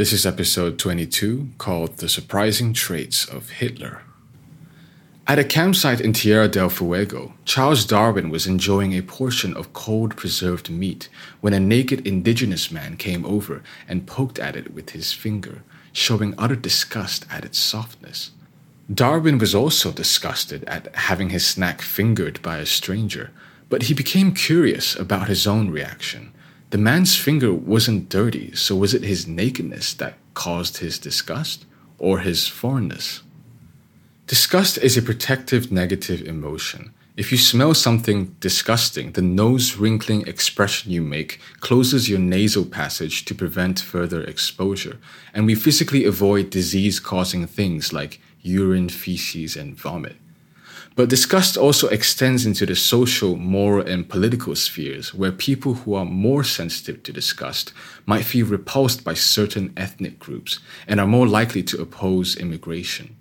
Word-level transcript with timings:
This 0.00 0.14
is 0.14 0.24
episode 0.24 0.78
22 0.78 1.50
called 1.58 1.98
The 1.98 2.08
Surprising 2.08 2.72
Traits 2.72 3.26
of 3.26 3.50
Hitler. 3.50 4.00
At 5.26 5.38
a 5.38 5.44
campsite 5.44 6.00
in 6.00 6.14
Tierra 6.14 6.48
del 6.48 6.70
Fuego, 6.70 7.34
Charles 7.44 7.84
Darwin 7.84 8.30
was 8.30 8.46
enjoying 8.46 8.94
a 8.94 9.02
portion 9.02 9.54
of 9.54 9.74
cold 9.74 10.16
preserved 10.16 10.70
meat 10.70 11.10
when 11.42 11.52
a 11.52 11.60
naked 11.60 12.06
indigenous 12.06 12.70
man 12.70 12.96
came 12.96 13.26
over 13.26 13.62
and 13.86 14.06
poked 14.06 14.38
at 14.38 14.56
it 14.56 14.72
with 14.72 14.88
his 14.92 15.12
finger, 15.12 15.64
showing 15.92 16.34
utter 16.38 16.56
disgust 16.56 17.26
at 17.30 17.44
its 17.44 17.58
softness. 17.58 18.30
Darwin 18.90 19.36
was 19.36 19.54
also 19.54 19.92
disgusted 19.92 20.64
at 20.64 20.94
having 20.96 21.28
his 21.28 21.46
snack 21.46 21.82
fingered 21.82 22.40
by 22.40 22.56
a 22.56 22.64
stranger, 22.64 23.32
but 23.68 23.82
he 23.82 23.92
became 23.92 24.32
curious 24.32 24.96
about 24.96 25.28
his 25.28 25.46
own 25.46 25.68
reaction. 25.68 26.32
The 26.70 26.78
man's 26.78 27.16
finger 27.16 27.52
wasn't 27.52 28.08
dirty, 28.08 28.54
so 28.54 28.76
was 28.76 28.94
it 28.94 29.02
his 29.02 29.26
nakedness 29.26 29.92
that 29.94 30.14
caused 30.34 30.76
his 30.76 31.00
disgust 31.00 31.66
or 31.98 32.20
his 32.20 32.46
foreignness? 32.46 33.22
Disgust 34.28 34.78
is 34.78 34.96
a 34.96 35.02
protective 35.02 35.72
negative 35.72 36.22
emotion. 36.22 36.92
If 37.16 37.32
you 37.32 37.38
smell 37.38 37.74
something 37.74 38.36
disgusting, 38.38 39.12
the 39.12 39.20
nose 39.20 39.78
wrinkling 39.78 40.28
expression 40.28 40.92
you 40.92 41.02
make 41.02 41.40
closes 41.58 42.08
your 42.08 42.20
nasal 42.20 42.64
passage 42.64 43.24
to 43.24 43.34
prevent 43.34 43.80
further 43.80 44.22
exposure, 44.22 44.98
and 45.34 45.46
we 45.46 45.56
physically 45.56 46.04
avoid 46.04 46.50
disease 46.50 47.00
causing 47.00 47.48
things 47.48 47.92
like 47.92 48.20
urine, 48.42 48.88
feces, 48.88 49.56
and 49.56 49.76
vomit. 49.76 50.16
But 51.00 51.08
disgust 51.08 51.56
also 51.56 51.88
extends 51.88 52.44
into 52.44 52.66
the 52.66 52.76
social, 52.76 53.34
moral, 53.34 53.86
and 53.86 54.06
political 54.06 54.54
spheres, 54.54 55.14
where 55.14 55.32
people 55.32 55.72
who 55.72 55.94
are 55.94 56.04
more 56.04 56.44
sensitive 56.44 57.02
to 57.04 57.10
disgust 57.10 57.72
might 58.04 58.26
feel 58.26 58.44
repulsed 58.44 59.02
by 59.02 59.14
certain 59.14 59.72
ethnic 59.78 60.18
groups 60.18 60.60
and 60.86 61.00
are 61.00 61.06
more 61.06 61.26
likely 61.26 61.62
to 61.62 61.80
oppose 61.80 62.36
immigration. 62.36 63.16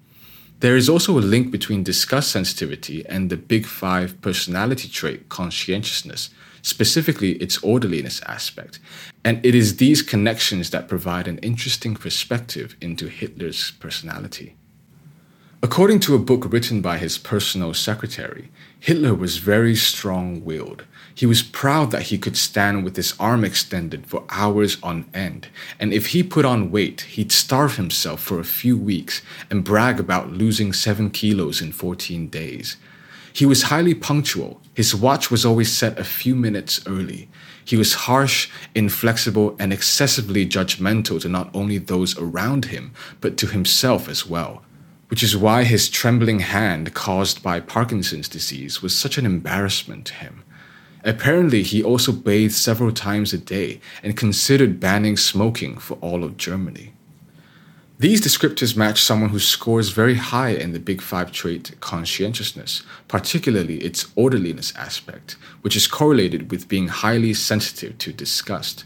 There 0.59 0.75
is 0.75 0.89
also 0.89 1.17
a 1.17 1.21
link 1.21 1.51
between 1.51 1.83
disgust 1.83 2.31
sensitivity 2.33 3.05
and 3.05 3.29
the 3.29 3.37
Big 3.37 3.65
Five 3.65 4.19
personality 4.19 4.89
trait 4.89 5.29
conscientiousness, 5.29 6.31
specifically 6.61 7.35
its 7.35 7.63
orderliness 7.63 8.21
aspect, 8.23 8.79
and 9.23 9.39
it 9.45 9.55
is 9.55 9.77
these 9.77 10.01
connections 10.01 10.71
that 10.71 10.89
provide 10.89 11.29
an 11.29 11.37
interesting 11.37 11.95
perspective 11.95 12.75
into 12.81 13.07
Hitler's 13.07 13.71
personality. 13.79 14.57
According 15.61 15.99
to 16.01 16.15
a 16.15 16.19
book 16.19 16.45
written 16.53 16.79
by 16.81 16.99
his 16.99 17.17
personal 17.17 17.73
secretary, 17.73 18.49
Hitler 18.79 19.13
was 19.13 19.39
very 19.39 19.75
strong 19.75 20.45
willed. 20.45 20.85
He 21.13 21.25
was 21.25 21.43
proud 21.43 21.91
that 21.91 22.03
he 22.03 22.17
could 22.17 22.37
stand 22.37 22.85
with 22.85 22.95
his 22.95 23.13
arm 23.19 23.43
extended 23.43 24.07
for 24.07 24.23
hours 24.29 24.77
on 24.81 25.03
end, 25.13 25.49
and 25.77 25.91
if 25.91 26.07
he 26.07 26.23
put 26.23 26.45
on 26.45 26.71
weight, 26.71 27.01
he'd 27.01 27.33
starve 27.33 27.75
himself 27.75 28.21
for 28.21 28.39
a 28.39 28.45
few 28.45 28.77
weeks 28.77 29.21
and 29.49 29.65
brag 29.65 29.99
about 29.99 30.31
losing 30.31 30.71
7 30.71 31.09
kilos 31.09 31.61
in 31.61 31.73
14 31.73 32.29
days. 32.29 32.77
He 33.33 33.45
was 33.45 33.63
highly 33.63 33.93
punctual. 33.93 34.61
His 34.73 34.95
watch 34.95 35.29
was 35.29 35.45
always 35.45 35.77
set 35.77 35.99
a 35.99 36.05
few 36.05 36.35
minutes 36.35 36.79
early. 36.87 37.27
He 37.65 37.75
was 37.75 38.05
harsh, 38.05 38.49
inflexible, 38.73 39.57
and 39.59 39.73
excessively 39.73 40.45
judgmental 40.45 41.19
to 41.19 41.27
not 41.27 41.49
only 41.53 41.79
those 41.79 42.17
around 42.17 42.65
him, 42.65 42.93
but 43.19 43.35
to 43.39 43.47
himself 43.47 44.07
as 44.07 44.25
well 44.25 44.63
which 45.09 45.23
is 45.23 45.35
why 45.35 45.63
his 45.63 45.89
trembling 45.89 46.39
hand 46.39 46.93
caused 46.93 47.43
by 47.43 47.59
Parkinson's 47.59 48.29
disease 48.29 48.81
was 48.81 48.97
such 48.97 49.17
an 49.17 49.25
embarrassment 49.25 50.05
to 50.05 50.13
him. 50.13 50.43
Apparently, 51.03 51.63
he 51.63 51.83
also 51.83 52.11
bathed 52.11 52.53
several 52.53 52.91
times 52.91 53.33
a 53.33 53.37
day 53.37 53.79
and 54.03 54.15
considered 54.15 54.79
banning 54.79 55.17
smoking 55.17 55.77
for 55.77 55.95
all 55.95 56.23
of 56.23 56.37
Germany. 56.37 56.93
These 57.97 58.21
descriptors 58.21 58.77
match 58.77 59.01
someone 59.01 59.31
who 59.31 59.39
scores 59.39 59.89
very 59.89 60.15
high 60.15 60.51
in 60.51 60.71
the 60.71 60.79
Big 60.79 61.01
Five 61.01 61.33
trait 61.33 61.75
conscientiousness, 61.81 62.83
particularly 63.09 63.79
its 63.79 64.07
orderliness 64.15 64.73
aspect, 64.75 65.35
which 65.61 65.75
is 65.75 65.87
correlated 65.87 66.49
with 66.49 66.69
being 66.69 66.87
highly 66.87 67.33
sensitive 67.33 67.97
to 67.97 68.13
disgust. 68.13 68.85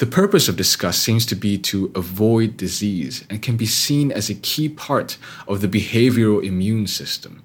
The 0.00 0.06
purpose 0.06 0.48
of 0.48 0.56
disgust 0.56 1.02
seems 1.02 1.26
to 1.26 1.34
be 1.34 1.58
to 1.58 1.92
avoid 1.94 2.56
disease 2.56 3.26
and 3.28 3.42
can 3.42 3.58
be 3.58 3.66
seen 3.66 4.10
as 4.10 4.30
a 4.30 4.34
key 4.34 4.66
part 4.66 5.18
of 5.46 5.60
the 5.60 5.68
behavioral 5.68 6.42
immune 6.42 6.86
system. 6.86 7.42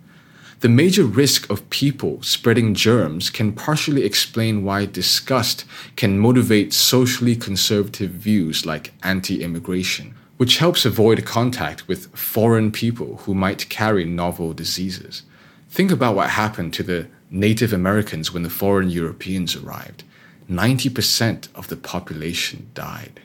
The 0.61 0.69
major 0.69 1.03
risk 1.03 1.49
of 1.49 1.69
people 1.69 2.23
spreading 2.23 2.73
germs 2.73 3.29
can 3.29 3.51
partially 3.51 4.05
explain 4.05 4.63
why 4.63 4.85
disgust 4.85 5.65
can 5.97 6.17
motivate 6.17 6.71
socially 6.71 7.35
conservative 7.35 8.11
views 8.11 8.65
like 8.65 8.93
anti 9.03 9.43
immigration, 9.43 10.15
which 10.37 10.59
helps 10.59 10.85
avoid 10.85 11.25
contact 11.25 11.89
with 11.89 12.07
foreign 12.15 12.71
people 12.71 13.17
who 13.25 13.35
might 13.35 13.67
carry 13.67 14.05
novel 14.05 14.53
diseases. 14.53 15.23
Think 15.69 15.91
about 15.91 16.15
what 16.15 16.29
happened 16.29 16.73
to 16.75 16.83
the 16.83 17.07
Native 17.29 17.73
Americans 17.73 18.31
when 18.31 18.43
the 18.43 18.49
foreign 18.49 18.89
Europeans 18.89 19.57
arrived. 19.57 20.05
90% 20.49 21.47
of 21.55 21.67
the 21.67 21.77
population 21.77 22.69
died. 22.73 23.21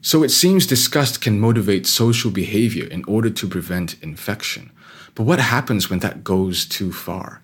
So 0.00 0.22
it 0.22 0.30
seems 0.30 0.66
disgust 0.66 1.20
can 1.20 1.38
motivate 1.38 1.86
social 1.86 2.30
behavior 2.30 2.86
in 2.86 3.04
order 3.04 3.30
to 3.30 3.46
prevent 3.46 4.02
infection. 4.02 4.70
But 5.14 5.24
what 5.24 5.38
happens 5.38 5.88
when 5.88 6.00
that 6.00 6.24
goes 6.24 6.66
too 6.66 6.92
far? 6.92 7.42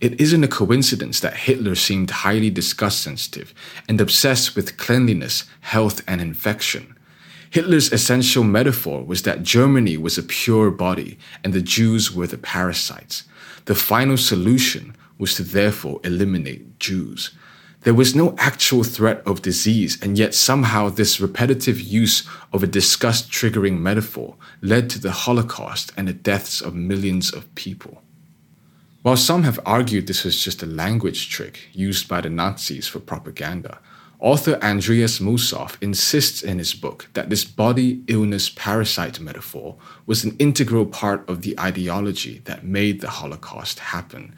It 0.00 0.20
isn't 0.20 0.44
a 0.44 0.48
coincidence 0.48 1.20
that 1.20 1.36
Hitler 1.36 1.74
seemed 1.74 2.10
highly 2.10 2.50
disgust 2.50 3.02
sensitive 3.02 3.52
and 3.88 4.00
obsessed 4.00 4.54
with 4.54 4.76
cleanliness, 4.76 5.44
health, 5.60 6.02
and 6.06 6.20
infection. 6.20 6.94
Hitler's 7.50 7.92
essential 7.92 8.44
metaphor 8.44 9.02
was 9.02 9.22
that 9.22 9.42
Germany 9.42 9.96
was 9.96 10.16
a 10.16 10.22
pure 10.22 10.70
body 10.70 11.18
and 11.42 11.52
the 11.52 11.62
Jews 11.62 12.14
were 12.14 12.26
the 12.26 12.38
parasites. 12.38 13.24
The 13.64 13.74
final 13.74 14.16
solution 14.16 14.94
was 15.18 15.34
to 15.34 15.42
therefore 15.42 16.00
eliminate 16.04 16.78
Jews. 16.78 17.32
There 17.82 17.94
was 17.94 18.14
no 18.14 18.34
actual 18.38 18.82
threat 18.82 19.22
of 19.24 19.42
disease, 19.42 19.98
and 20.02 20.18
yet 20.18 20.34
somehow 20.34 20.88
this 20.88 21.20
repetitive 21.20 21.80
use 21.80 22.28
of 22.52 22.62
a 22.62 22.66
disgust 22.66 23.30
triggering 23.30 23.78
metaphor 23.78 24.34
led 24.60 24.90
to 24.90 24.98
the 24.98 25.12
Holocaust 25.12 25.92
and 25.96 26.08
the 26.08 26.12
deaths 26.12 26.60
of 26.60 26.74
millions 26.74 27.32
of 27.32 27.54
people. 27.54 28.02
While 29.02 29.16
some 29.16 29.44
have 29.44 29.60
argued 29.64 30.08
this 30.08 30.24
was 30.24 30.42
just 30.42 30.62
a 30.62 30.66
language 30.66 31.30
trick 31.30 31.68
used 31.72 32.08
by 32.08 32.20
the 32.20 32.28
Nazis 32.28 32.88
for 32.88 32.98
propaganda, 32.98 33.78
author 34.18 34.58
Andreas 34.60 35.20
Musolff 35.20 35.80
insists 35.80 36.42
in 36.42 36.58
his 36.58 36.74
book 36.74 37.08
that 37.14 37.30
this 37.30 37.44
body 37.44 38.02
illness 38.08 38.50
parasite 38.50 39.20
metaphor 39.20 39.76
was 40.04 40.24
an 40.24 40.36
integral 40.40 40.84
part 40.84 41.26
of 41.28 41.42
the 41.42 41.58
ideology 41.60 42.42
that 42.44 42.64
made 42.64 43.00
the 43.00 43.10
Holocaust 43.10 43.78
happen 43.78 44.34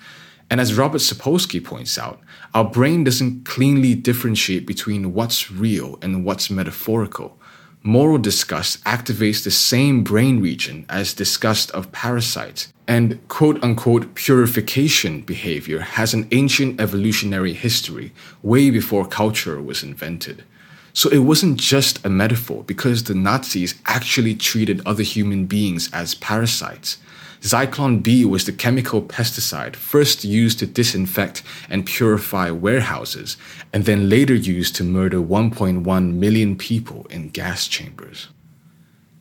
and 0.50 0.60
as 0.60 0.74
Robert 0.74 0.98
Sapolsky 0.98 1.64
points 1.64 1.96
out, 1.96 2.20
our 2.52 2.64
brain 2.64 3.04
doesn't 3.04 3.44
cleanly 3.44 3.94
differentiate 3.94 4.66
between 4.66 5.14
what's 5.14 5.50
real 5.50 5.96
and 6.02 6.24
what's 6.24 6.50
metaphorical. 6.50 7.38
Moral 7.84 8.18
disgust 8.18 8.82
activates 8.84 9.42
the 9.42 9.50
same 9.50 10.02
brain 10.02 10.42
region 10.42 10.84
as 10.88 11.14
disgust 11.14 11.70
of 11.70 11.92
parasites, 11.92 12.72
and 12.88 13.26
quote 13.28 13.62
unquote 13.62 14.14
purification 14.14 15.22
behavior 15.22 15.78
has 15.78 16.12
an 16.12 16.28
ancient 16.32 16.80
evolutionary 16.80 17.54
history 17.54 18.12
way 18.42 18.70
before 18.70 19.06
culture 19.06 19.62
was 19.62 19.82
invented. 19.84 20.44
So 20.92 21.08
it 21.10 21.18
wasn't 21.18 21.58
just 21.58 22.04
a 22.04 22.10
metaphor 22.10 22.64
because 22.64 23.04
the 23.04 23.14
Nazis 23.14 23.76
actually 23.86 24.34
treated 24.34 24.82
other 24.84 25.04
human 25.04 25.46
beings 25.46 25.88
as 25.92 26.16
parasites. 26.16 26.98
Zyklon 27.40 28.02
B 28.02 28.24
was 28.26 28.44
the 28.44 28.52
chemical 28.52 29.00
pesticide 29.00 29.74
first 29.74 30.24
used 30.24 30.58
to 30.58 30.66
disinfect 30.66 31.42
and 31.70 31.86
purify 31.86 32.50
warehouses, 32.50 33.38
and 33.72 33.86
then 33.86 34.10
later 34.10 34.34
used 34.34 34.76
to 34.76 34.84
murder 34.84 35.18
1.1 35.18 36.14
million 36.14 36.56
people 36.56 37.06
in 37.06 37.30
gas 37.30 37.66
chambers. 37.66 38.28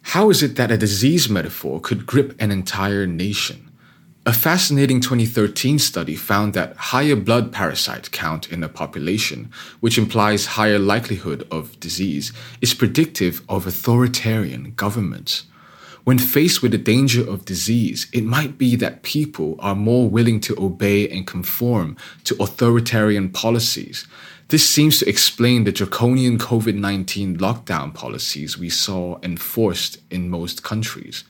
How 0.01 0.29
is 0.29 0.43
it 0.43 0.57
that 0.57 0.71
a 0.71 0.77
disease 0.77 1.29
metaphor 1.29 1.79
could 1.79 2.05
grip 2.05 2.35
an 2.41 2.51
entire 2.51 3.07
nation? 3.07 3.71
A 4.25 4.33
fascinating 4.33 4.99
2013 4.99 5.79
study 5.79 6.15
found 6.15 6.53
that 6.53 6.75
higher 6.75 7.15
blood 7.15 7.53
parasite 7.53 8.11
count 8.11 8.51
in 8.51 8.63
a 8.63 8.69
population, 8.69 9.49
which 9.79 9.97
implies 9.97 10.57
higher 10.57 10.77
likelihood 10.77 11.47
of 11.49 11.79
disease, 11.79 12.33
is 12.59 12.73
predictive 12.73 13.41
of 13.47 13.65
authoritarian 13.65 14.73
governments. 14.75 15.45
When 16.09 16.17
faced 16.17 16.63
with 16.63 16.71
the 16.71 16.79
danger 16.79 17.21
of 17.21 17.45
disease, 17.45 18.07
it 18.11 18.23
might 18.23 18.57
be 18.57 18.75
that 18.77 19.03
people 19.03 19.55
are 19.59 19.75
more 19.75 20.09
willing 20.09 20.39
to 20.39 20.59
obey 20.59 21.07
and 21.07 21.27
conform 21.27 21.97
to 22.23 22.35
authoritarian 22.41 23.29
policies. 23.29 24.07
This 24.47 24.67
seems 24.67 24.97
to 24.97 25.07
explain 25.07 25.65
the 25.65 25.71
draconian 25.71 26.39
COVID 26.39 26.73
19 26.73 27.37
lockdown 27.37 27.93
policies 27.93 28.57
we 28.57 28.71
saw 28.71 29.19
enforced 29.21 29.99
in 30.09 30.31
most 30.31 30.63
countries. 30.63 31.25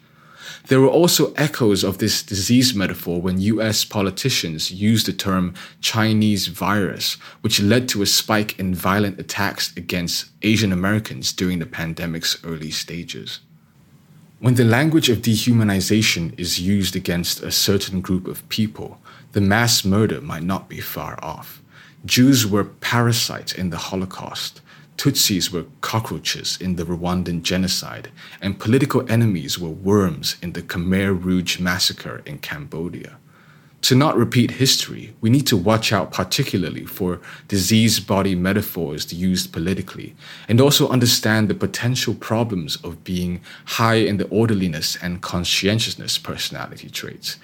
There 0.70 0.80
were 0.80 0.88
also 0.88 1.34
echoes 1.34 1.84
of 1.84 1.98
this 1.98 2.24
disease 2.24 2.74
metaphor 2.74 3.22
when 3.22 3.42
US 3.42 3.84
politicians 3.84 4.72
used 4.72 5.08
the 5.08 5.12
term 5.12 5.56
Chinese 5.82 6.48
virus, 6.48 7.16
which 7.42 7.60
led 7.60 7.90
to 7.90 8.02
a 8.02 8.06
spike 8.06 8.58
in 8.58 8.74
violent 8.74 9.20
attacks 9.20 9.76
against 9.76 10.28
Asian 10.42 10.72
Americans 10.72 11.34
during 11.34 11.60
the 11.60 11.66
pandemic's 11.66 12.42
early 12.46 12.72
stages. 12.72 13.42
When 14.42 14.56
the 14.56 14.64
language 14.64 15.10
of 15.10 15.18
dehumanization 15.22 16.34
is 16.40 16.62
used 16.62 16.96
against 16.96 17.44
a 17.44 17.52
certain 17.52 18.00
group 18.00 18.26
of 18.26 18.48
people, 18.48 19.02
the 19.34 19.42
mass 19.42 19.84
murder 19.84 20.22
might 20.22 20.44
not 20.44 20.70
be 20.70 20.80
far 20.80 21.20
off. 21.22 21.62
Jews 22.06 22.48
were 22.48 22.64
parasites 22.64 23.52
in 23.52 23.70
the 23.70 23.78
Holocaust. 23.78 24.62
Tutsis 24.96 25.52
were 25.52 25.66
cockroaches 25.82 26.58
in 26.62 26.78
the 26.78 26.86
Rwandan 26.86 27.42
genocide, 27.42 28.12
and 28.42 28.58
political 28.58 29.06
enemies 29.12 29.60
were 29.60 29.68
worms 29.68 30.38
in 30.42 30.54
the 30.54 30.62
Khmer 30.62 31.22
Rouge 31.22 31.60
massacre 31.60 32.22
in 32.26 32.38
Cambodia. 32.38 33.18
To 33.84 33.96
not 33.96 34.18
repeat 34.18 34.52
history, 34.52 35.14
we 35.22 35.30
need 35.30 35.48
to 35.48 35.56
watch 35.56 35.94
out 35.94 36.12
particularly 36.12 36.86
for 36.86 37.22
disease 37.48 38.00
body 38.02 38.36
metaphors 38.36 39.14
used 39.14 39.54
politically, 39.54 40.16
and 40.50 40.60
also 40.60 40.90
understand 40.90 41.48
the 41.48 41.56
potential 41.56 42.14
problems 42.14 42.76
of 42.84 43.04
being 43.06 43.40
high 43.66 43.96
in 43.96 44.18
the 44.18 44.28
orderliness 44.28 44.98
and 45.02 45.22
conscientiousness 45.22 46.18
personality 46.18 46.90
traits. 46.90 47.38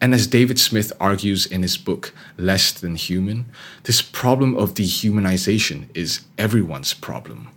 And 0.00 0.14
as 0.14 0.28
David 0.28 0.58
Smith 0.58 0.92
argues 1.00 1.44
in 1.44 1.62
his 1.62 1.76
book, 1.76 2.14
Less 2.38 2.72
Than 2.72 2.94
Human, 2.94 3.46
this 3.82 4.00
problem 4.00 4.56
of 4.56 4.74
dehumanization 4.74 5.88
is 5.92 6.20
everyone's 6.38 6.94
problem. 6.94 7.48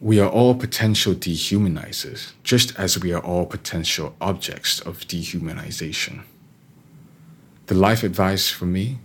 We 0.00 0.18
are 0.18 0.28
all 0.28 0.54
potential 0.54 1.14
dehumanizers, 1.14 2.32
just 2.42 2.76
as 2.78 2.98
we 2.98 3.12
are 3.12 3.22
all 3.22 3.46
potential 3.46 4.16
objects 4.20 4.80
of 4.80 5.00
dehumanization. 5.00 6.24
The 7.66 7.74
life 7.74 8.04
advice 8.04 8.48
for 8.48 8.66
me 8.66 8.98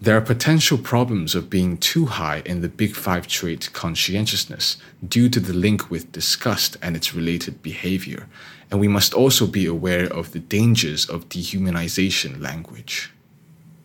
there 0.00 0.16
are 0.16 0.20
potential 0.20 0.78
problems 0.78 1.34
of 1.34 1.50
being 1.50 1.78
too 1.78 2.06
high 2.06 2.42
in 2.44 2.60
the 2.60 2.68
Big 2.68 2.94
Five 2.94 3.26
trait 3.26 3.70
conscientiousness 3.72 4.76
due 5.08 5.28
to 5.30 5.40
the 5.40 5.54
link 5.54 5.90
with 5.90 6.12
disgust 6.12 6.76
and 6.82 6.94
its 6.94 7.14
related 7.14 7.62
behavior, 7.62 8.28
and 8.70 8.78
we 8.78 8.88
must 8.88 9.14
also 9.14 9.46
be 9.46 9.66
aware 9.66 10.06
of 10.06 10.30
the 10.30 10.38
dangers 10.38 11.08
of 11.08 11.28
dehumanization 11.28 12.40
language. 12.40 13.10